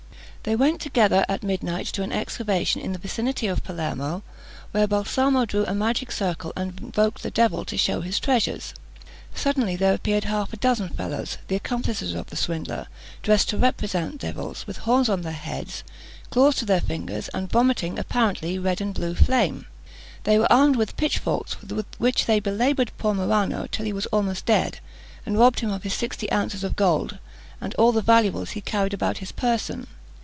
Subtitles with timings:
[0.43, 4.23] They went together at midnight to an excavation in the vicinity of Palermo,
[4.71, 8.73] where Balsamo drew a magic circle, and invoked the devil to shew his treasures.
[9.35, 12.87] Suddenly there appeared half a dozen fellows, the accomplices of the swindler,
[13.21, 15.83] dressed to represent devils, with horns on their heads,
[16.31, 19.67] claws to their fingers, and vomiting apparently red and blue flame.
[20.23, 24.47] They were armed with pitchforks, with which they belaboured poor Marano till he was almost
[24.47, 24.79] dead,
[25.23, 27.19] and robbed him of his sixty ounces of gold
[27.61, 29.85] and all the valuables he carried about his person.